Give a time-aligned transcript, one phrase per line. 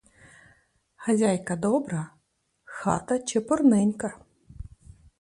[1.03, 2.01] Хазяйка добра,
[2.81, 4.09] хата чепурненька.